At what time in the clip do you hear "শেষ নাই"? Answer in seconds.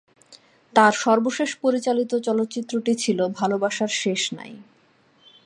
4.01-4.53